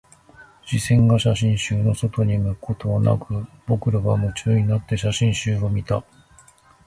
[0.65, 6.03] 視線が写真集の外に向くことはなく、僕らは夢中になって写真集を見た